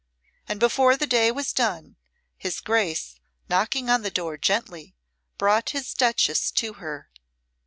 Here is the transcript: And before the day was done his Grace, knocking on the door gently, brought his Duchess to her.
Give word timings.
And 0.47 0.59
before 0.59 0.97
the 0.97 1.05
day 1.05 1.29
was 1.31 1.53
done 1.53 1.95
his 2.35 2.59
Grace, 2.59 3.17
knocking 3.49 3.87
on 3.87 4.01
the 4.01 4.09
door 4.09 4.35
gently, 4.35 4.95
brought 5.37 5.69
his 5.77 5.93
Duchess 5.93 6.49
to 6.53 6.73
her. 6.73 7.11